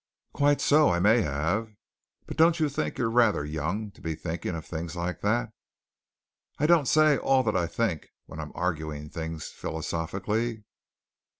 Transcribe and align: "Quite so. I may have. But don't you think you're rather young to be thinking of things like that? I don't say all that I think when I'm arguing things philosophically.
"Quite 0.33 0.61
so. 0.61 0.89
I 0.89 0.97
may 0.99 1.21
have. 1.21 1.75
But 2.25 2.35
don't 2.35 2.59
you 2.59 2.69
think 2.69 2.97
you're 2.97 3.07
rather 3.07 3.45
young 3.45 3.91
to 3.91 4.01
be 4.01 4.15
thinking 4.15 4.55
of 4.55 4.65
things 4.65 4.95
like 4.95 5.21
that? 5.21 5.51
I 6.57 6.65
don't 6.65 6.87
say 6.87 7.19
all 7.19 7.43
that 7.43 7.55
I 7.55 7.67
think 7.67 8.07
when 8.25 8.39
I'm 8.39 8.51
arguing 8.55 9.11
things 9.11 9.49
philosophically. 9.49 10.63